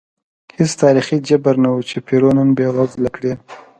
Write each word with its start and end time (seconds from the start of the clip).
هېڅ 0.57 0.71
تاریخي 0.83 1.17
جبر 1.27 1.55
نه 1.63 1.69
و 1.73 1.77
چې 1.89 1.97
پیرو 2.07 2.29
نن 2.37 2.49
بېوزله 2.57 3.09
کړي. 3.15 3.33